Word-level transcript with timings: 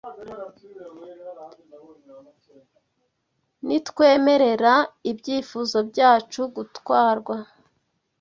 nitwemerera 3.65 4.73
ibyifuzo 5.11 5.77
byacu 5.89 6.41
gutwarwa 6.55 7.35